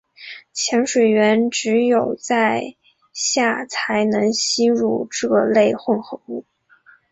[0.51, 2.75] 潜水员只有在
[3.13, 6.43] 下才能吸入这类混合物。